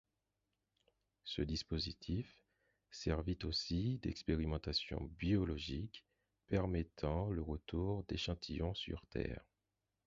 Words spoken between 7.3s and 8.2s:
retour